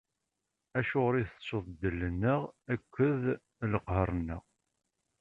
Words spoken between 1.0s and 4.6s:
i tettuḍ ddel-nneɣ akked leqher-nneɣ?